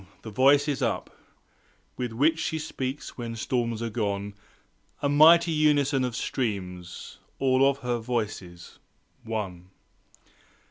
the 0.23 0.31
Voice 0.31 0.67
is 0.67 0.81
up 0.81 1.15
With 1.95 2.11
which 2.11 2.39
she 2.39 2.57
speaks 2.57 3.19
when 3.19 3.35
storms 3.35 3.83
are 3.83 3.91
gone, 3.91 4.33
A 5.03 5.07
mighty 5.07 5.51
unison 5.51 6.03
of 6.03 6.15
streams! 6.15 7.19
Of 7.39 7.41
all 7.43 7.73
her 7.75 7.99
Voices, 7.99 8.79
One! 9.23 9.69